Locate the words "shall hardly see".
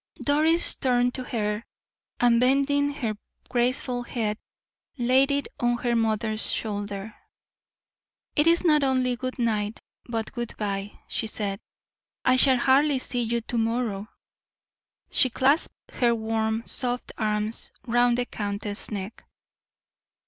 12.35-13.21